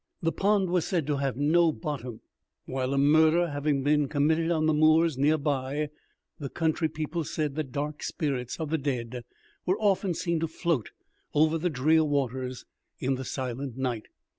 [0.23, 2.21] The pond was said to have no bottom,
[2.65, 5.91] while a murder having been committed on the moors near by,
[6.39, 9.23] the country people said that dark spirits of the dead
[9.63, 10.89] were often seen to float
[11.35, 12.65] over the Drearwaters
[12.99, 14.07] in the silent night.